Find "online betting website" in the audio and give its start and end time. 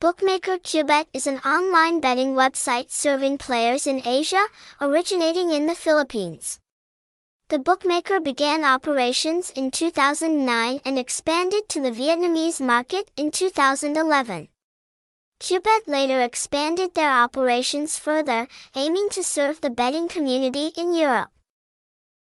1.40-2.90